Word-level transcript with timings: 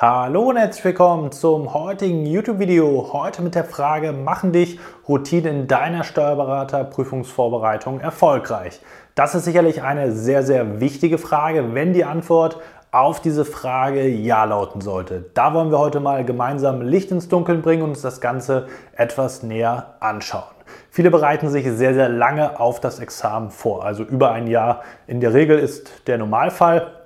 Hallo 0.00 0.50
und 0.50 0.56
herzlich 0.56 0.84
willkommen 0.84 1.32
zum 1.32 1.74
heutigen 1.74 2.24
YouTube-Video. 2.24 3.10
Heute 3.12 3.42
mit 3.42 3.56
der 3.56 3.64
Frage, 3.64 4.12
machen 4.12 4.52
dich 4.52 4.78
Routinen 5.08 5.62
in 5.62 5.66
deiner 5.66 6.04
Steuerberaterprüfungsvorbereitung 6.04 7.98
erfolgreich? 7.98 8.80
Das 9.16 9.34
ist 9.34 9.44
sicherlich 9.44 9.82
eine 9.82 10.12
sehr, 10.12 10.44
sehr 10.44 10.78
wichtige 10.78 11.18
Frage, 11.18 11.74
wenn 11.74 11.94
die 11.94 12.04
Antwort 12.04 12.60
auf 12.92 13.20
diese 13.20 13.44
Frage 13.44 14.06
Ja 14.06 14.44
lauten 14.44 14.82
sollte. 14.82 15.24
Da 15.34 15.52
wollen 15.52 15.72
wir 15.72 15.80
heute 15.80 15.98
mal 15.98 16.24
gemeinsam 16.24 16.80
Licht 16.80 17.10
ins 17.10 17.28
Dunkeln 17.28 17.60
bringen 17.60 17.82
und 17.82 17.88
uns 17.88 18.00
das 18.00 18.20
Ganze 18.20 18.68
etwas 18.94 19.42
näher 19.42 19.96
anschauen. 19.98 20.54
Viele 20.90 21.10
bereiten 21.10 21.48
sich 21.48 21.68
sehr, 21.72 21.94
sehr 21.94 22.08
lange 22.08 22.60
auf 22.60 22.78
das 22.78 23.00
Examen 23.00 23.50
vor, 23.50 23.84
also 23.84 24.04
über 24.04 24.30
ein 24.30 24.46
Jahr. 24.46 24.84
In 25.08 25.18
der 25.20 25.34
Regel 25.34 25.58
ist 25.58 26.06
der 26.06 26.18
Normalfall. 26.18 26.97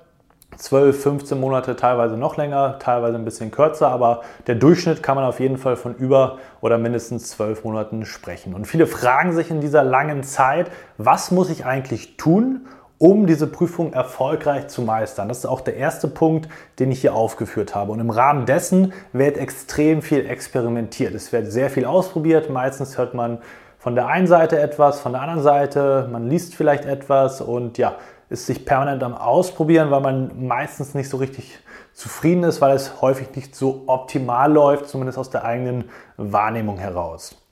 12, 0.57 1.01
15 1.01 1.39
Monate, 1.39 1.75
teilweise 1.75 2.17
noch 2.17 2.37
länger, 2.37 2.77
teilweise 2.79 3.15
ein 3.15 3.25
bisschen 3.25 3.51
kürzer, 3.51 3.89
aber 3.89 4.21
der 4.47 4.55
Durchschnitt 4.55 5.03
kann 5.03 5.15
man 5.15 5.25
auf 5.25 5.39
jeden 5.39 5.57
Fall 5.57 5.75
von 5.75 5.95
über 5.95 6.37
oder 6.61 6.77
mindestens 6.77 7.29
12 7.31 7.63
Monaten 7.63 8.05
sprechen. 8.05 8.53
Und 8.53 8.65
viele 8.65 8.87
fragen 8.87 9.33
sich 9.33 9.51
in 9.51 9.61
dieser 9.61 9.83
langen 9.83 10.23
Zeit, 10.23 10.71
was 10.97 11.31
muss 11.31 11.49
ich 11.49 11.65
eigentlich 11.65 12.17
tun, 12.17 12.67
um 12.97 13.27
diese 13.27 13.47
Prüfung 13.47 13.91
erfolgreich 13.91 14.67
zu 14.67 14.81
meistern. 14.81 15.27
Das 15.27 15.39
ist 15.39 15.45
auch 15.45 15.61
der 15.61 15.75
erste 15.75 16.07
Punkt, 16.07 16.47
den 16.79 16.91
ich 16.91 17.01
hier 17.01 17.15
aufgeführt 17.15 17.75
habe. 17.75 17.91
Und 17.91 17.99
im 17.99 18.09
Rahmen 18.09 18.45
dessen 18.45 18.93
wird 19.11 19.37
extrem 19.37 20.01
viel 20.01 20.25
experimentiert. 20.25 21.13
Es 21.13 21.33
wird 21.33 21.51
sehr 21.51 21.69
viel 21.69 21.85
ausprobiert. 21.85 22.49
Meistens 22.49 22.97
hört 22.97 23.13
man 23.13 23.39
von 23.83 23.95
der 23.95 24.07
einen 24.07 24.27
Seite 24.27 24.57
etwas, 24.57 25.01
von 25.01 25.11
der 25.11 25.21
anderen 25.21 25.43
Seite, 25.43 26.07
man 26.09 26.29
liest 26.29 26.55
vielleicht 26.55 26.85
etwas 26.85 27.41
und 27.41 27.77
ja, 27.77 27.97
ist 28.33 28.47
sich 28.47 28.65
permanent 28.65 29.03
am 29.03 29.13
Ausprobieren, 29.13 29.91
weil 29.91 30.01
man 30.01 30.47
meistens 30.47 30.95
nicht 30.95 31.07
so 31.07 31.17
richtig 31.17 31.59
zufrieden 31.93 32.43
ist, 32.43 32.61
weil 32.61 32.75
es 32.75 33.01
häufig 33.01 33.35
nicht 33.35 33.55
so 33.55 33.83
optimal 33.85 34.51
läuft, 34.51 34.89
zumindest 34.89 35.19
aus 35.19 35.29
der 35.29 35.45
eigenen 35.45 35.89
Wahrnehmung 36.17 36.79
heraus. 36.79 37.42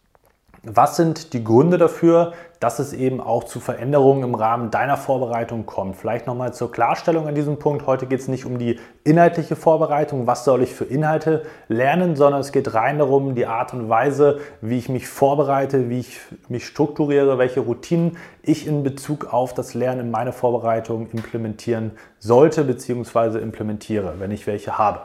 Was 0.64 0.96
sind 0.96 1.34
die 1.34 1.44
Gründe 1.44 1.80
dafür, 1.80 2.34
dass 2.60 2.78
es 2.78 2.94
eben 2.94 3.20
auch 3.20 3.46
zu 3.46 3.60
Veränderungen 3.60 4.22
im 4.22 4.36
Rahmen 4.36 4.70
deiner 4.70 4.96
Vorbereitung 4.96 5.66
kommt? 5.66 5.96
Vielleicht 5.96 6.28
nochmal 6.28 6.54
zur 6.54 6.72
Klarstellung 6.72 7.28
an 7.28 7.34
diesem 7.34 7.58
Punkt. 7.58 7.88
Heute 7.88 8.06
geht 8.06 8.20
es 8.20 8.28
nicht 8.28 8.46
um 8.46 8.60
die 8.60 8.80
inhaltliche 9.04 9.56
Vorbereitung, 9.56 10.28
was 10.28 10.46
soll 10.46 10.62
ich 10.62 10.76
für 10.76 10.84
Inhalte 10.84 11.42
lernen, 11.68 12.16
sondern 12.16 12.42
es 12.42 12.52
geht 12.52 12.76
rein 12.76 13.00
darum, 13.00 13.34
die 13.34 13.48
Art 13.48 13.74
und 13.74 13.90
Weise, 13.90 14.40
wie 14.62 14.78
ich 14.78 14.88
mich 14.88 15.08
vorbereite, 15.08 15.90
wie 15.90 16.02
ich 16.02 16.20
mich 16.48 16.68
strukturiere, 16.68 17.40
welche 17.40 17.62
Routinen 17.62 18.18
ich 18.44 18.68
in 18.68 18.84
Bezug 18.84 19.34
auf 19.34 19.56
das 19.56 19.74
Lernen 19.74 20.02
in 20.02 20.12
meine 20.12 20.32
Vorbereitung 20.32 21.10
implementieren 21.10 21.94
sollte 22.20 22.66
bzw. 22.66 23.40
implementiere, 23.40 24.14
wenn 24.20 24.30
ich 24.30 24.46
welche 24.46 24.78
habe. 24.78 25.00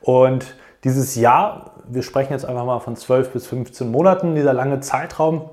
Und 0.00 0.54
dieses 0.84 1.14
Jahr, 1.16 1.72
wir 1.88 2.02
sprechen 2.02 2.32
jetzt 2.32 2.44
einfach 2.44 2.64
mal 2.64 2.80
von 2.80 2.96
12 2.96 3.30
bis 3.30 3.46
15 3.46 3.90
Monaten, 3.90 4.34
dieser 4.34 4.52
lange 4.52 4.80
Zeitraum, 4.80 5.50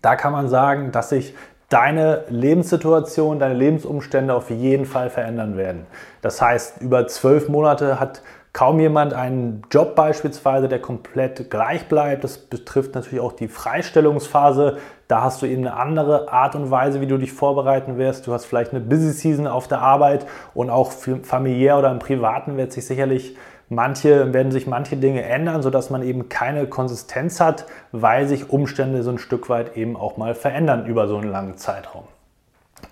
da 0.00 0.16
kann 0.16 0.32
man 0.32 0.48
sagen, 0.48 0.92
dass 0.92 1.10
sich 1.10 1.34
deine 1.68 2.24
Lebenssituation, 2.28 3.38
deine 3.38 3.54
Lebensumstände 3.54 4.34
auf 4.34 4.50
jeden 4.50 4.84
Fall 4.84 5.10
verändern 5.10 5.56
werden. 5.56 5.86
Das 6.20 6.42
heißt, 6.42 6.82
über 6.82 7.06
zwölf 7.06 7.48
Monate 7.48 7.98
hat 7.98 8.22
kaum 8.52 8.78
jemand 8.80 9.14
einen 9.14 9.62
Job 9.70 9.94
beispielsweise, 9.94 10.68
der 10.68 10.80
komplett 10.80 11.50
gleich 11.50 11.88
bleibt. 11.88 12.24
Das 12.24 12.36
betrifft 12.36 12.94
natürlich 12.94 13.20
auch 13.20 13.32
die 13.32 13.48
Freistellungsphase. 13.48 14.76
Da 15.08 15.22
hast 15.22 15.40
du 15.40 15.46
eben 15.46 15.66
eine 15.66 15.76
andere 15.76 16.30
Art 16.30 16.54
und 16.54 16.70
Weise, 16.70 17.00
wie 17.00 17.06
du 17.06 17.16
dich 17.16 17.32
vorbereiten 17.32 17.96
wirst. 17.96 18.26
Du 18.26 18.34
hast 18.34 18.44
vielleicht 18.44 18.72
eine 18.72 18.80
Busy 18.80 19.12
Season 19.12 19.46
auf 19.46 19.68
der 19.68 19.80
Arbeit 19.80 20.26
und 20.52 20.68
auch 20.68 20.92
familiär 21.22 21.78
oder 21.78 21.90
im 21.90 21.98
Privaten 21.98 22.58
wird 22.58 22.72
sich 22.72 22.86
sicherlich 22.86 23.36
Manche 23.74 24.34
werden 24.34 24.52
sich 24.52 24.66
manche 24.66 24.98
Dinge 24.98 25.22
ändern, 25.22 25.62
sodass 25.62 25.88
man 25.88 26.02
eben 26.02 26.28
keine 26.28 26.66
Konsistenz 26.66 27.40
hat, 27.40 27.64
weil 27.90 28.28
sich 28.28 28.50
Umstände 28.50 29.02
so 29.02 29.10
ein 29.10 29.18
Stück 29.18 29.48
weit 29.48 29.78
eben 29.78 29.96
auch 29.96 30.18
mal 30.18 30.34
verändern 30.34 30.84
über 30.84 31.08
so 31.08 31.16
einen 31.16 31.30
langen 31.30 31.56
Zeitraum. 31.56 32.04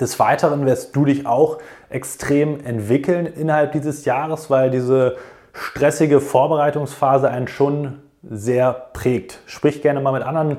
Des 0.01 0.19
Weiteren 0.19 0.65
wirst 0.65 0.97
du 0.97 1.05
dich 1.05 1.27
auch 1.27 1.59
extrem 1.91 2.65
entwickeln 2.65 3.27
innerhalb 3.27 3.73
dieses 3.73 4.07
Jahres, 4.07 4.49
weil 4.49 4.71
diese 4.71 5.17
stressige 5.53 6.19
Vorbereitungsphase 6.19 7.29
einen 7.29 7.49
schon 7.49 7.99
sehr 8.23 8.73
prägt. 8.95 9.41
Sprich 9.45 9.83
gerne 9.83 10.01
mal 10.01 10.13
mit 10.13 10.23
anderen 10.23 10.59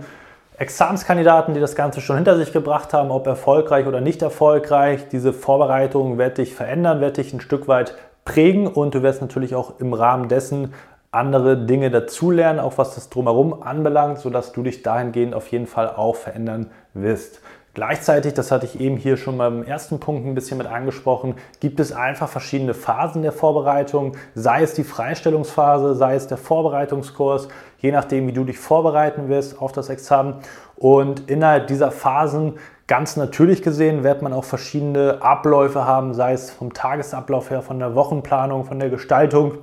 Examenskandidaten, 0.55 1.55
die 1.55 1.59
das 1.59 1.75
Ganze 1.75 1.99
schon 1.99 2.17
hinter 2.17 2.37
sich 2.37 2.53
gebracht 2.53 2.93
haben, 2.93 3.09
ob 3.09 3.25
erfolgreich 3.25 3.87
oder 3.87 4.01
nicht 4.01 4.21
erfolgreich. 4.21 5.07
Diese 5.11 5.33
Vorbereitung 5.33 6.19
wird 6.19 6.37
dich 6.37 6.53
verändern, 6.53 7.01
wird 7.01 7.17
dich 7.17 7.33
ein 7.33 7.41
Stück 7.41 7.67
weit 7.67 7.95
prägen 8.25 8.67
und 8.67 8.95
du 8.95 9.03
wirst 9.03 9.21
natürlich 9.21 9.55
auch 9.55 9.79
im 9.79 9.93
Rahmen 9.93 10.27
dessen 10.27 10.73
andere 11.11 11.57
Dinge 11.57 11.91
dazulernen, 11.91 12.59
auch 12.59 12.77
was 12.77 12.95
das 12.95 13.09
drumherum 13.09 13.63
anbelangt, 13.63 14.19
sodass 14.19 14.53
du 14.53 14.63
dich 14.63 14.81
dahingehend 14.81 15.35
auf 15.35 15.47
jeden 15.49 15.67
Fall 15.67 15.89
auch 15.89 16.15
verändern 16.15 16.71
wirst. 16.93 17.41
Gleichzeitig, 17.73 18.33
das 18.33 18.51
hatte 18.51 18.65
ich 18.65 18.81
eben 18.81 18.97
hier 18.97 19.15
schon 19.15 19.37
beim 19.37 19.63
ersten 19.63 20.01
Punkt 20.01 20.25
ein 20.25 20.35
bisschen 20.35 20.57
mit 20.57 20.67
angesprochen, 20.67 21.35
gibt 21.61 21.79
es 21.79 21.93
einfach 21.93 22.27
verschiedene 22.27 22.73
Phasen 22.73 23.21
der 23.21 23.31
Vorbereitung, 23.31 24.17
sei 24.35 24.63
es 24.63 24.73
die 24.73 24.83
Freistellungsphase, 24.83 25.95
sei 25.95 26.15
es 26.15 26.27
der 26.27 26.37
Vorbereitungskurs, 26.37 27.47
je 27.79 27.93
nachdem, 27.93 28.27
wie 28.27 28.33
du 28.33 28.43
dich 28.43 28.59
vorbereiten 28.59 29.29
wirst 29.29 29.61
auf 29.61 29.71
das 29.71 29.87
Examen. 29.87 30.35
Und 30.75 31.29
innerhalb 31.29 31.67
dieser 31.67 31.91
Phasen 31.91 32.55
Ganz 32.91 33.15
natürlich 33.15 33.61
gesehen 33.61 34.03
wird 34.03 34.21
man 34.21 34.33
auch 34.33 34.43
verschiedene 34.43 35.21
Abläufe 35.21 35.85
haben, 35.85 36.13
sei 36.13 36.33
es 36.33 36.51
vom 36.51 36.73
Tagesablauf 36.73 37.49
her, 37.49 37.61
von 37.61 37.79
der 37.79 37.95
Wochenplanung, 37.95 38.65
von 38.65 38.79
der 38.79 38.89
Gestaltung, 38.89 39.59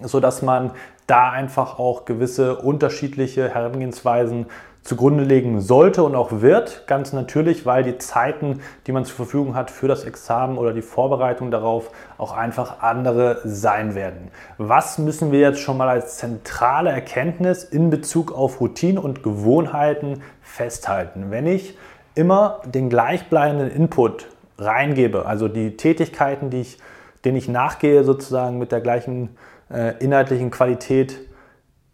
sodass 0.00 0.40
man 0.40 0.70
da 1.06 1.28
einfach 1.28 1.78
auch 1.78 2.06
gewisse 2.06 2.56
unterschiedliche 2.56 3.50
Herangehensweisen 3.50 4.46
zugrunde 4.80 5.24
legen 5.24 5.60
sollte 5.60 6.04
und 6.04 6.14
auch 6.14 6.40
wird, 6.40 6.86
ganz 6.86 7.12
natürlich, 7.12 7.66
weil 7.66 7.82
die 7.82 7.98
Zeiten, 7.98 8.60
die 8.86 8.92
man 8.92 9.04
zur 9.04 9.16
Verfügung 9.16 9.54
hat 9.54 9.70
für 9.70 9.88
das 9.88 10.04
Examen 10.04 10.56
oder 10.56 10.72
die 10.72 10.80
Vorbereitung 10.80 11.50
darauf, 11.50 11.90
auch 12.16 12.34
einfach 12.34 12.80
andere 12.80 13.42
sein 13.44 13.94
werden. 13.94 14.30
Was 14.56 14.96
müssen 14.96 15.32
wir 15.32 15.40
jetzt 15.40 15.60
schon 15.60 15.76
mal 15.76 15.90
als 15.90 16.16
zentrale 16.16 16.88
Erkenntnis 16.88 17.62
in 17.62 17.90
Bezug 17.90 18.32
auf 18.32 18.62
Routine 18.62 19.02
und 19.02 19.22
Gewohnheiten 19.22 20.22
festhalten? 20.40 21.26
Wenn 21.30 21.46
ich 21.46 21.76
immer 22.14 22.60
den 22.64 22.88
gleichbleibenden 22.88 23.70
Input 23.70 24.28
reingebe, 24.58 25.26
also 25.26 25.48
die 25.48 25.76
Tätigkeiten, 25.76 26.50
die 26.50 26.60
ich, 26.60 26.78
denen 27.24 27.36
ich 27.36 27.48
nachgehe, 27.48 28.04
sozusagen 28.04 28.58
mit 28.58 28.72
der 28.72 28.80
gleichen 28.80 29.36
äh, 29.70 29.96
inhaltlichen 29.98 30.50
Qualität, 30.50 31.18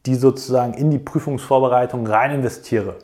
die 0.07 0.15
sozusagen 0.15 0.75
in 0.75 0.91
die 0.91 0.99
Prüfungsvorbereitung 0.99 2.07
rein 2.07 2.33
investiere, 2.33 2.97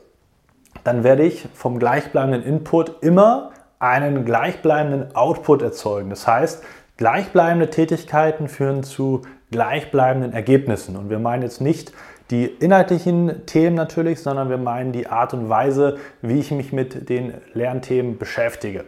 dann 0.84 1.04
werde 1.04 1.25
ich 1.25 1.49
vom 1.54 1.78
gleichbleibenden 1.78 2.43
Input 2.43 3.03
immer 3.03 3.50
einen 3.78 4.25
gleichbleibenden 4.25 5.15
Output 5.15 5.62
erzeugen. 5.62 6.10
Das 6.10 6.27
heißt, 6.27 6.62
gleichbleibende 6.97 7.71
Tätigkeiten 7.71 8.48
führen 8.48 8.83
zu 8.83 9.22
gleichbleibenden 9.51 10.33
Ergebnissen. 10.33 10.97
Und 10.97 11.10
wir 11.10 11.19
meinen 11.19 11.42
jetzt 11.42 11.60
nicht 11.60 11.92
die 12.30 12.46
inhaltlichen 12.46 13.46
Themen 13.46 13.76
natürlich, 13.76 14.20
sondern 14.20 14.50
wir 14.50 14.58
meinen 14.58 14.92
die 14.92 15.06
Art 15.06 15.32
und 15.32 15.48
Weise, 15.48 15.98
wie 16.22 16.40
ich 16.40 16.50
mich 16.50 16.72
mit 16.72 17.08
den 17.08 17.34
Lernthemen 17.54 18.18
beschäftige. 18.18 18.84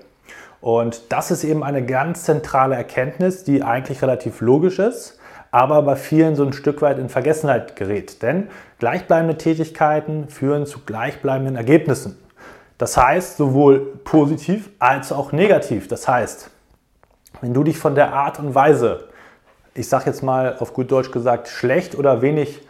Und 0.60 1.12
das 1.12 1.30
ist 1.30 1.44
eben 1.44 1.62
eine 1.62 1.84
ganz 1.86 2.24
zentrale 2.24 2.74
Erkenntnis, 2.74 3.44
die 3.44 3.62
eigentlich 3.62 4.02
relativ 4.02 4.40
logisch 4.40 4.80
ist, 4.80 5.20
aber 5.50 5.82
bei 5.82 5.96
vielen 5.96 6.34
so 6.34 6.44
ein 6.44 6.52
Stück 6.52 6.82
weit 6.82 6.98
in 6.98 7.08
Vergessenheit 7.08 7.76
gerät. 7.76 8.22
Denn 8.22 8.48
gleichbleibende 8.78 9.38
Tätigkeiten 9.38 10.28
führen 10.28 10.66
zu 10.66 10.80
gleichbleibenden 10.80 11.56
Ergebnissen. 11.56 12.18
Das 12.76 12.96
heißt, 12.96 13.36
sowohl 13.36 14.00
positiv 14.04 14.70
als 14.78 15.12
auch 15.12 15.32
negativ. 15.32 15.88
Das 15.88 16.06
heißt, 16.06 16.50
wenn 17.40 17.54
du 17.54 17.64
dich 17.64 17.78
von 17.78 17.94
der 17.94 18.12
Art 18.12 18.38
und 18.38 18.54
Weise, 18.54 19.08
ich 19.74 19.88
sage 19.88 20.06
jetzt 20.06 20.22
mal 20.22 20.56
auf 20.58 20.74
gut 20.74 20.90
Deutsch 20.90 21.12
gesagt, 21.12 21.48
schlecht 21.48 21.96
oder 21.96 22.20
wenig 22.20 22.60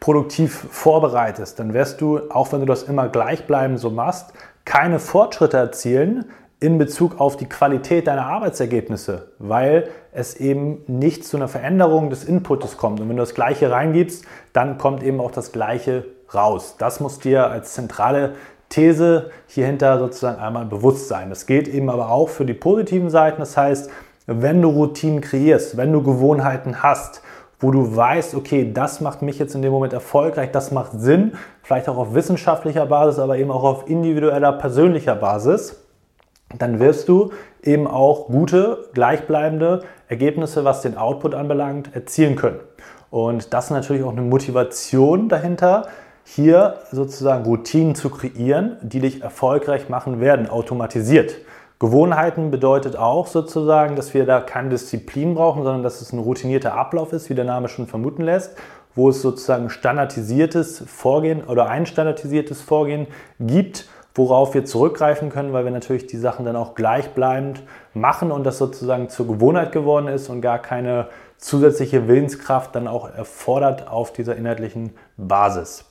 produktiv 0.00 0.66
vorbereitest, 0.70 1.58
dann 1.58 1.74
wirst 1.74 2.00
du, 2.00 2.20
auch 2.30 2.52
wenn 2.52 2.60
du 2.60 2.66
das 2.66 2.82
immer 2.82 3.08
gleichbleibend 3.08 3.78
so 3.78 3.90
machst, 3.90 4.32
keine 4.64 4.98
Fortschritte 4.98 5.58
erzielen 5.58 6.24
in 6.58 6.78
Bezug 6.78 7.20
auf 7.20 7.36
die 7.36 7.48
Qualität 7.48 8.06
deiner 8.06 8.26
Arbeitsergebnisse, 8.26 9.28
weil 9.38 9.88
es 10.12 10.36
eben 10.36 10.82
nicht 10.86 11.24
zu 11.24 11.36
einer 11.36 11.48
Veränderung 11.48 12.10
des 12.10 12.24
Inputs 12.24 12.76
kommt. 12.76 13.00
Und 13.00 13.08
wenn 13.08 13.16
du 13.16 13.22
das 13.22 13.34
Gleiche 13.34 13.70
reingibst, 13.70 14.24
dann 14.52 14.76
kommt 14.76 15.02
eben 15.02 15.20
auch 15.20 15.30
das 15.30 15.52
Gleiche 15.52 16.04
raus. 16.34 16.76
Das 16.78 17.00
muss 17.00 17.18
dir 17.18 17.46
als 17.46 17.72
zentrale 17.72 18.34
These 18.68 19.30
hierhinter 19.46 19.98
sozusagen 19.98 20.38
einmal 20.38 20.66
Bewusstsein. 20.66 21.30
Das 21.30 21.46
gilt 21.46 21.66
eben 21.66 21.90
aber 21.90 22.10
auch 22.10 22.28
für 22.28 22.44
die 22.44 22.54
positiven 22.54 23.10
Seiten. 23.10 23.40
Das 23.40 23.56
heißt, 23.56 23.90
wenn 24.26 24.62
du 24.62 24.68
Routinen 24.68 25.20
kreierst, 25.20 25.76
wenn 25.76 25.92
du 25.92 26.02
Gewohnheiten 26.02 26.82
hast, 26.82 27.22
wo 27.60 27.70
du 27.70 27.94
weißt, 27.94 28.34
okay, 28.34 28.72
das 28.72 29.00
macht 29.00 29.22
mich 29.22 29.38
jetzt 29.38 29.54
in 29.54 29.62
dem 29.62 29.72
Moment 29.72 29.92
erfolgreich, 29.92 30.50
das 30.50 30.70
macht 30.70 30.92
Sinn, 30.98 31.32
vielleicht 31.62 31.88
auch 31.88 31.98
auf 31.98 32.14
wissenschaftlicher 32.14 32.86
Basis, 32.86 33.18
aber 33.18 33.36
eben 33.36 33.50
auch 33.50 33.62
auf 33.62 33.88
individueller, 33.88 34.52
persönlicher 34.52 35.14
Basis, 35.14 35.76
dann 36.58 36.80
wirst 36.80 37.08
du 37.08 37.30
eben 37.62 37.86
auch 37.86 38.26
gute, 38.26 38.88
gleichbleibende 38.94 39.82
Ergebnisse, 40.08 40.64
was 40.64 40.80
den 40.80 40.96
Output 40.96 41.34
anbelangt, 41.34 41.94
erzielen 41.94 42.34
können. 42.34 42.60
Und 43.10 43.52
das 43.52 43.66
ist 43.66 43.70
natürlich 43.70 44.02
auch 44.02 44.12
eine 44.12 44.22
Motivation 44.22 45.28
dahinter, 45.28 45.88
hier 46.24 46.78
sozusagen 46.92 47.44
Routinen 47.44 47.94
zu 47.94 48.08
kreieren, 48.08 48.76
die 48.82 49.00
dich 49.00 49.22
erfolgreich 49.22 49.88
machen 49.88 50.20
werden, 50.20 50.48
automatisiert. 50.48 51.36
Gewohnheiten 51.80 52.50
bedeutet 52.50 52.96
auch 52.96 53.26
sozusagen, 53.26 53.96
dass 53.96 54.12
wir 54.12 54.26
da 54.26 54.42
keine 54.42 54.68
Disziplin 54.68 55.34
brauchen, 55.34 55.64
sondern 55.64 55.82
dass 55.82 56.02
es 56.02 56.12
ein 56.12 56.18
routinierter 56.18 56.74
Ablauf 56.74 57.14
ist, 57.14 57.30
wie 57.30 57.34
der 57.34 57.46
Name 57.46 57.68
schon 57.68 57.86
vermuten 57.86 58.22
lässt, 58.22 58.54
wo 58.94 59.08
es 59.08 59.22
sozusagen 59.22 59.70
standardisiertes 59.70 60.84
Vorgehen 60.86 61.42
oder 61.42 61.70
ein 61.70 61.86
standardisiertes 61.86 62.60
Vorgehen 62.60 63.06
gibt, 63.40 63.88
worauf 64.14 64.52
wir 64.52 64.66
zurückgreifen 64.66 65.30
können, 65.30 65.54
weil 65.54 65.64
wir 65.64 65.70
natürlich 65.70 66.06
die 66.06 66.18
Sachen 66.18 66.44
dann 66.44 66.54
auch 66.54 66.74
gleichbleibend 66.74 67.62
machen 67.94 68.30
und 68.30 68.44
das 68.44 68.58
sozusagen 68.58 69.08
zur 69.08 69.26
Gewohnheit 69.26 69.72
geworden 69.72 70.08
ist 70.08 70.28
und 70.28 70.42
gar 70.42 70.58
keine 70.58 71.08
zusätzliche 71.38 72.08
Willenskraft 72.08 72.74
dann 72.74 72.88
auch 72.88 73.08
erfordert 73.08 73.88
auf 73.88 74.12
dieser 74.12 74.36
inhaltlichen 74.36 74.92
Basis. 75.16 75.86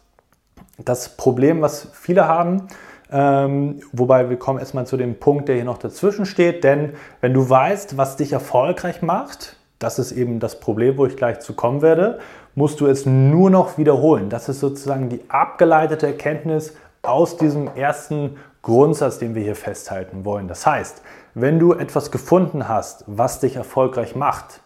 Das 0.77 1.18
Problem, 1.18 1.63
was 1.63 1.88
viele 1.94 2.27
haben, 2.27 2.68
ähm, 3.11 3.81
wobei 3.91 4.29
wir 4.29 4.38
kommen 4.38 4.59
erstmal 4.59 4.85
zu 4.85 4.97
dem 4.97 5.19
Punkt, 5.19 5.47
der 5.47 5.56
hier 5.56 5.65
noch 5.65 5.77
dazwischen 5.77 6.25
steht, 6.25 6.63
denn 6.63 6.94
wenn 7.21 7.33
du 7.33 7.50
weißt, 7.50 7.97
was 7.97 8.17
dich 8.17 8.33
erfolgreich 8.33 9.01
macht, 9.01 9.56
das 9.79 9.97
ist 9.97 10.11
eben 10.11 10.39
das 10.39 10.59
Problem, 10.59 10.97
wo 10.97 11.06
ich 11.06 11.15
gleich 11.15 11.39
zu 11.39 11.53
kommen 11.53 11.81
werde, 11.81 12.19
musst 12.53 12.81
du 12.81 12.88
es 12.88 13.06
nur 13.06 13.50
noch 13.50 13.77
wiederholen. 13.77 14.29
Das 14.29 14.50
ist 14.50 14.59
sozusagen 14.59 15.09
die 15.09 15.21
abgeleitete 15.29 16.07
Erkenntnis 16.07 16.75
aus 17.01 17.38
diesem 17.38 17.69
ersten 17.75 18.35
Grundsatz, 18.61 19.19
den 19.19 19.35
wir 19.35 19.41
hier 19.41 19.55
festhalten 19.55 20.25
wollen. 20.25 20.50
Das 20.50 20.65
heißt, 20.65 21.01
wenn 21.33 21.59
du 21.59 21.73
etwas 21.73 22.12
gefunden 22.12 22.67
hast, 22.67 23.05
was 23.07 23.39
dich 23.39 23.55
erfolgreich 23.55 24.15
macht, 24.15 24.62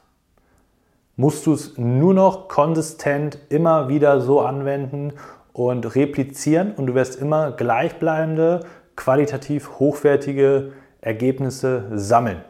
musst 1.15 1.45
du 1.45 1.53
es 1.53 1.77
nur 1.77 2.13
noch 2.15 2.47
konsistent 2.47 3.37
immer 3.49 3.87
wieder 3.87 4.19
so 4.19 4.41
anwenden 4.41 5.13
und 5.53 5.95
replizieren 5.95 6.73
und 6.75 6.87
du 6.87 6.95
wirst 6.95 7.15
immer 7.15 7.51
gleichbleibende, 7.51 8.61
qualitativ 8.95 9.79
hochwertige 9.79 10.73
Ergebnisse 11.01 11.85
sammeln. 11.93 12.41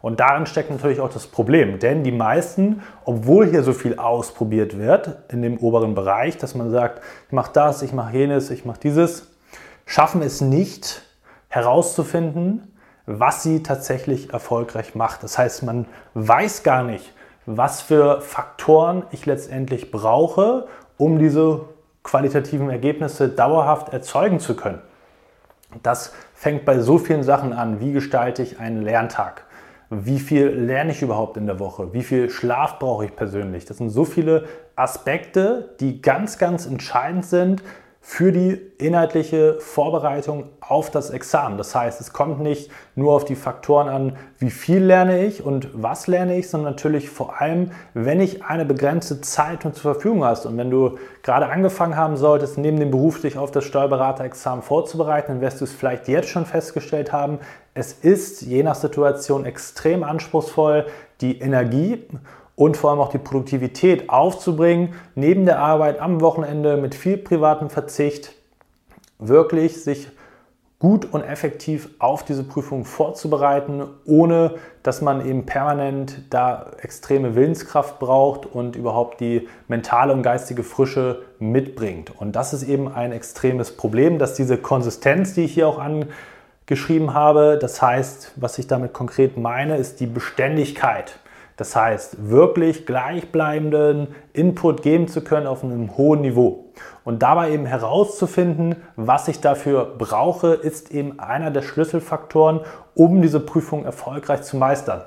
Und 0.00 0.20
darin 0.20 0.44
steckt 0.44 0.70
natürlich 0.70 1.00
auch 1.00 1.08
das 1.08 1.26
Problem, 1.26 1.78
denn 1.78 2.04
die 2.04 2.12
meisten, 2.12 2.82
obwohl 3.04 3.46
hier 3.46 3.62
so 3.62 3.72
viel 3.72 3.98
ausprobiert 3.98 4.78
wird 4.78 5.16
in 5.30 5.40
dem 5.40 5.56
oberen 5.56 5.94
Bereich, 5.94 6.36
dass 6.36 6.54
man 6.54 6.70
sagt, 6.70 7.00
ich 7.26 7.32
mache 7.32 7.52
das, 7.54 7.80
ich 7.80 7.94
mache 7.94 8.14
jenes, 8.14 8.50
ich 8.50 8.66
mache 8.66 8.80
dieses, 8.80 9.32
schaffen 9.86 10.20
es 10.20 10.42
nicht 10.42 11.02
herauszufinden, 11.48 12.74
was 13.06 13.42
sie 13.42 13.62
tatsächlich 13.62 14.32
erfolgreich 14.32 14.94
macht. 14.94 15.22
Das 15.22 15.38
heißt, 15.38 15.62
man 15.62 15.86
weiß 16.12 16.62
gar 16.62 16.84
nicht, 16.84 17.12
was 17.46 17.80
für 17.80 18.20
Faktoren 18.20 19.04
ich 19.10 19.24
letztendlich 19.24 19.90
brauche, 19.90 20.66
um 20.98 21.18
diese 21.18 21.62
qualitativen 22.04 22.70
Ergebnisse 22.70 23.28
dauerhaft 23.28 23.92
erzeugen 23.92 24.38
zu 24.38 24.54
können. 24.54 24.80
Das 25.82 26.12
fängt 26.34 26.64
bei 26.64 26.78
so 26.78 26.98
vielen 26.98 27.24
Sachen 27.24 27.52
an. 27.52 27.80
Wie 27.80 27.92
gestalte 27.92 28.42
ich 28.42 28.60
einen 28.60 28.82
Lerntag? 28.82 29.44
Wie 29.90 30.20
viel 30.20 30.46
lerne 30.48 30.92
ich 30.92 31.02
überhaupt 31.02 31.36
in 31.36 31.46
der 31.46 31.58
Woche? 31.58 31.92
Wie 31.92 32.02
viel 32.02 32.30
Schlaf 32.30 32.78
brauche 32.78 33.06
ich 33.06 33.16
persönlich? 33.16 33.64
Das 33.64 33.78
sind 33.78 33.90
so 33.90 34.04
viele 34.04 34.44
Aspekte, 34.76 35.74
die 35.80 36.00
ganz, 36.00 36.38
ganz 36.38 36.66
entscheidend 36.66 37.24
sind 37.24 37.62
für 38.06 38.32
die 38.32 38.60
inhaltliche 38.76 39.58
Vorbereitung 39.60 40.50
auf 40.60 40.90
das 40.90 41.08
Examen. 41.08 41.56
Das 41.56 41.74
heißt, 41.74 42.02
es 42.02 42.12
kommt 42.12 42.38
nicht 42.38 42.70
nur 42.94 43.14
auf 43.14 43.24
die 43.24 43.34
Faktoren 43.34 43.88
an, 43.88 44.16
wie 44.38 44.50
viel 44.50 44.84
lerne 44.84 45.24
ich 45.24 45.42
und 45.42 45.70
was 45.72 46.06
lerne 46.06 46.36
ich, 46.36 46.50
sondern 46.50 46.74
natürlich 46.74 47.08
vor 47.08 47.40
allem, 47.40 47.70
wenn 47.94 48.20
ich 48.20 48.44
eine 48.44 48.66
begrenzte 48.66 49.22
Zeit 49.22 49.62
zur 49.62 49.72
Verfügung 49.72 50.22
hast 50.22 50.44
und 50.44 50.58
wenn 50.58 50.70
du 50.70 50.98
gerade 51.22 51.46
angefangen 51.46 51.96
haben 51.96 52.18
solltest, 52.18 52.58
neben 52.58 52.78
dem 52.78 52.90
Beruf 52.90 53.22
dich 53.22 53.38
auf 53.38 53.50
das 53.50 53.64
Steuerberaterexamen 53.64 54.62
vorzubereiten, 54.62 55.32
dann 55.32 55.40
wirst 55.40 55.62
du 55.62 55.64
es 55.64 55.72
vielleicht 55.72 56.06
jetzt 56.06 56.28
schon 56.28 56.44
festgestellt 56.44 57.10
haben, 57.10 57.38
es 57.72 57.94
ist 57.94 58.42
je 58.42 58.62
nach 58.62 58.74
Situation 58.74 59.46
extrem 59.46 60.04
anspruchsvoll, 60.04 60.84
die 61.22 61.38
Energie 61.38 62.06
und 62.56 62.76
vor 62.76 62.90
allem 62.90 63.00
auch 63.00 63.10
die 63.10 63.18
Produktivität 63.18 64.10
aufzubringen, 64.10 64.94
neben 65.14 65.44
der 65.44 65.58
Arbeit 65.58 66.00
am 66.00 66.20
Wochenende 66.20 66.76
mit 66.76 66.94
viel 66.94 67.16
privatem 67.16 67.70
Verzicht 67.70 68.32
wirklich 69.18 69.82
sich 69.82 70.08
gut 70.78 71.06
und 71.12 71.22
effektiv 71.22 71.88
auf 71.98 72.24
diese 72.24 72.44
Prüfung 72.44 72.84
vorzubereiten, 72.84 73.84
ohne 74.04 74.56
dass 74.82 75.00
man 75.00 75.26
eben 75.26 75.46
permanent 75.46 76.22
da 76.28 76.72
extreme 76.82 77.34
Willenskraft 77.34 77.98
braucht 77.98 78.44
und 78.44 78.76
überhaupt 78.76 79.20
die 79.20 79.48
mentale 79.66 80.12
und 80.12 80.22
geistige 80.22 80.62
Frische 80.62 81.22
mitbringt. 81.38 82.12
Und 82.20 82.36
das 82.36 82.52
ist 82.52 82.64
eben 82.64 82.92
ein 82.92 83.12
extremes 83.12 83.76
Problem, 83.76 84.18
dass 84.18 84.34
diese 84.34 84.58
Konsistenz, 84.58 85.32
die 85.32 85.44
ich 85.44 85.54
hier 85.54 85.68
auch 85.68 85.78
angeschrieben 85.78 87.14
habe, 87.14 87.58
das 87.58 87.80
heißt, 87.80 88.32
was 88.36 88.58
ich 88.58 88.66
damit 88.66 88.92
konkret 88.92 89.38
meine, 89.38 89.78
ist 89.78 90.00
die 90.00 90.06
Beständigkeit 90.06 91.18
das 91.56 91.76
heißt, 91.76 92.28
wirklich 92.30 92.84
gleichbleibenden 92.84 94.08
Input 94.32 94.82
geben 94.82 95.06
zu 95.06 95.22
können 95.22 95.46
auf 95.46 95.62
einem 95.62 95.96
hohen 95.96 96.22
Niveau. 96.22 96.64
Und 97.04 97.22
dabei 97.22 97.52
eben 97.52 97.66
herauszufinden, 97.66 98.76
was 98.96 99.28
ich 99.28 99.40
dafür 99.40 99.94
brauche, 99.96 100.54
ist 100.54 100.90
eben 100.90 101.20
einer 101.20 101.50
der 101.50 101.62
Schlüsselfaktoren, 101.62 102.60
um 102.94 103.22
diese 103.22 103.40
Prüfung 103.40 103.84
erfolgreich 103.84 104.42
zu 104.42 104.56
meistern. 104.56 105.02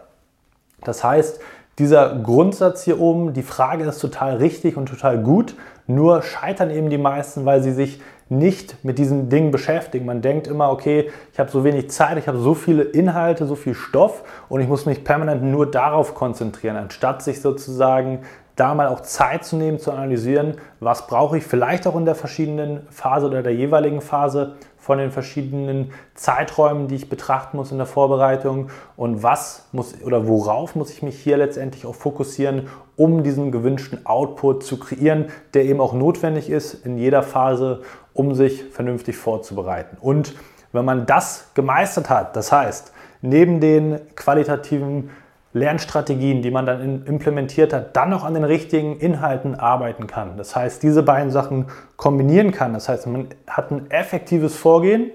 Das 0.84 1.04
heißt, 1.04 1.40
dieser 1.80 2.16
Grundsatz 2.16 2.84
hier 2.84 3.00
oben, 3.00 3.34
die 3.34 3.44
Frage 3.44 3.84
ist 3.84 4.00
total 4.00 4.38
richtig 4.38 4.78
und 4.78 4.88
total 4.88 5.22
gut, 5.22 5.56
nur 5.86 6.22
scheitern 6.22 6.70
eben 6.70 6.90
die 6.90 6.98
meisten, 6.98 7.46
weil 7.46 7.62
sie 7.62 7.72
sich 7.72 8.02
nicht 8.30 8.84
mit 8.84 8.98
diesen 8.98 9.30
Dingen 9.30 9.52
beschäftigen. 9.52 10.06
Man 10.06 10.22
denkt 10.22 10.48
immer, 10.48 10.72
okay, 10.72 11.10
ich 11.32 11.40
habe 11.40 11.50
so 11.50 11.64
wenig 11.64 11.90
Zeit, 11.90 12.18
ich 12.18 12.28
habe 12.28 12.38
so 12.40 12.54
viele 12.54 12.84
Inhalte, 12.84 13.46
so 13.46 13.56
viel 13.56 13.74
Stoff 13.74 14.24
und 14.50 14.62
ich 14.62 14.68
muss 14.68 14.86
mich 14.86 15.04
permanent 15.04 15.44
nur 15.44 15.70
darauf 15.70 16.14
konzentrieren, 16.16 16.76
anstatt 16.76 17.22
sich 17.22 17.42
sozusagen 17.42 18.20
da 18.58 18.74
mal 18.74 18.88
auch 18.88 19.02
Zeit 19.02 19.46
zu 19.46 19.56
nehmen, 19.56 19.80
zu 19.80 19.92
analysieren, 19.92 20.56
was 20.80 21.06
brauche 21.08 21.38
ich 21.38 21.44
vielleicht 21.44 21.86
auch 21.86 21.96
in 21.96 22.06
der 22.06 22.16
verschiedenen 22.16 22.88
Phase 22.90 23.28
oder 23.28 23.44
der 23.44 23.54
jeweiligen 23.54 24.02
Phase 24.02 24.56
von 24.78 24.98
den 24.98 25.12
verschiedenen 25.12 25.92
Zeiträumen, 26.16 26.88
die 26.88 26.96
ich 26.96 27.08
betrachten 27.08 27.58
muss 27.58 27.72
in 27.72 27.78
der 27.78 27.86
Vorbereitung 27.86 28.70
und 28.96 29.22
was 29.22 29.68
muss 29.74 30.02
oder 30.04 30.28
worauf 30.28 30.76
muss 30.76 30.90
ich 30.90 31.04
mich 31.04 31.20
hier 31.20 31.38
letztendlich 31.38 31.86
auch 31.86 31.94
fokussieren, 31.94 32.68
um 32.98 33.24
diesen 33.24 33.52
gewünschten 33.52 34.06
Output 34.06 34.64
zu 34.64 34.78
kreieren, 34.78 35.28
der 35.54 35.64
eben 35.66 35.80
auch 35.80 35.94
notwendig 35.94 36.50
ist 36.50 36.86
in 36.86 36.98
jeder 36.98 37.24
Phase, 37.24 37.82
um 38.14 38.34
sich 38.34 38.66
vernünftig 38.66 39.16
vorzubereiten. 39.16 39.98
Und 40.02 40.36
wenn 40.74 40.84
man 40.84 41.06
das 41.06 41.52
gemeistert 41.54 42.10
hat, 42.10 42.36
das 42.36 42.52
heißt, 42.52 42.92
neben 43.22 43.62
den 43.62 44.00
qualitativen 44.16 45.12
Lernstrategien, 45.54 46.42
die 46.42 46.52
man 46.52 46.66
dann 46.66 47.06
implementiert 47.06 47.72
hat, 47.72 47.96
dann 47.96 48.10
noch 48.10 48.26
an 48.26 48.34
den 48.34 48.44
richtigen 48.44 48.98
Inhalten 48.98 49.56
arbeiten 49.56 50.08
kann. 50.08 50.38
Das 50.38 50.56
heißt, 50.56 50.84
diese 50.84 51.04
beiden 51.04 51.32
Sachen 51.32 51.68
kombinieren 51.96 52.52
kann. 52.52 52.74
Das 52.74 52.90
heißt, 52.90 53.08
man 53.08 53.28
hat 53.48 53.72
ein 53.72 53.90
effektives 53.90 54.56
Vorgehen 54.56 55.12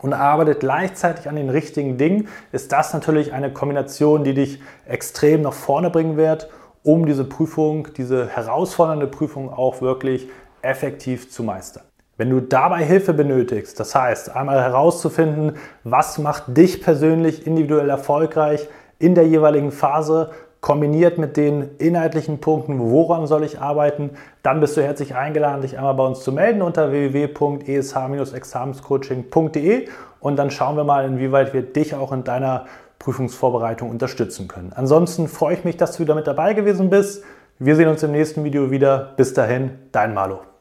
und 0.00 0.14
arbeitet 0.14 0.60
gleichzeitig 0.60 1.28
an 1.28 1.36
den 1.36 1.50
richtigen 1.50 1.98
Dingen, 1.98 2.28
ist 2.50 2.72
das 2.72 2.94
natürlich 2.94 3.32
eine 3.32 3.52
Kombination, 3.52 4.24
die 4.24 4.34
dich 4.34 4.60
extrem 4.86 5.42
nach 5.42 5.52
vorne 5.52 5.90
bringen 5.90 6.16
wird, 6.16 6.48
um 6.82 7.06
diese 7.06 7.24
Prüfung, 7.24 7.88
diese 7.96 8.28
herausfordernde 8.28 9.06
Prüfung 9.06 9.52
auch 9.52 9.80
wirklich 9.80 10.28
effektiv 10.62 11.30
zu 11.30 11.42
meistern. 11.42 11.82
Wenn 12.16 12.30
du 12.30 12.40
dabei 12.40 12.84
Hilfe 12.84 13.12
benötigst, 13.14 13.80
das 13.80 13.94
heißt 13.94 14.36
einmal 14.36 14.60
herauszufinden, 14.60 15.56
was 15.82 16.18
macht 16.18 16.56
dich 16.56 16.82
persönlich 16.82 17.46
individuell 17.46 17.88
erfolgreich, 17.88 18.68
in 18.98 19.14
der 19.14 19.26
jeweiligen 19.26 19.72
Phase 19.72 20.30
kombiniert 20.60 21.16
mit 21.18 21.36
den 21.36 21.70
inhaltlichen 21.78 22.38
Punkten, 22.38 22.78
woran 22.78 23.26
soll 23.26 23.42
ich 23.42 23.60
arbeiten, 23.60 24.10
dann 24.44 24.60
bist 24.60 24.76
du 24.76 24.82
herzlich 24.82 25.16
eingeladen, 25.16 25.62
dich 25.62 25.76
einmal 25.76 25.94
bei 25.94 26.06
uns 26.06 26.20
zu 26.20 26.30
melden 26.30 26.62
unter 26.62 26.92
www.esh-examenscoaching.de 26.92 29.88
und 30.20 30.36
dann 30.36 30.52
schauen 30.52 30.76
wir 30.76 30.84
mal, 30.84 31.04
inwieweit 31.04 31.52
wir 31.52 31.62
dich 31.62 31.96
auch 31.96 32.12
in 32.12 32.22
deiner 32.22 32.66
Prüfungsvorbereitung 33.02 33.90
unterstützen 33.90 34.48
können. 34.48 34.72
Ansonsten 34.74 35.28
freue 35.28 35.56
ich 35.56 35.64
mich, 35.64 35.76
dass 35.76 35.96
du 35.96 36.02
wieder 36.02 36.14
mit 36.14 36.26
dabei 36.26 36.54
gewesen 36.54 36.88
bist. 36.88 37.24
Wir 37.58 37.76
sehen 37.76 37.88
uns 37.88 38.02
im 38.02 38.12
nächsten 38.12 38.44
Video 38.44 38.70
wieder. 38.70 39.14
Bis 39.16 39.34
dahin, 39.34 39.72
dein 39.90 40.14
Malo. 40.14 40.51